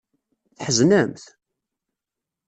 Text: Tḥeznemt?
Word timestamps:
Tḥeznemt? 0.57 1.23